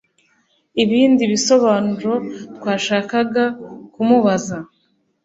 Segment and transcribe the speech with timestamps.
[0.83, 2.13] Ibindi bisobanuro
[2.55, 3.45] twashakaga
[3.93, 4.57] kumubaza